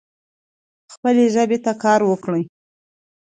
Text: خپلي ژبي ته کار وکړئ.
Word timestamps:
خپلي 0.93 1.25
ژبي 1.35 1.57
ته 1.65 1.71
کار 1.83 2.01
وکړئ. 2.05 2.43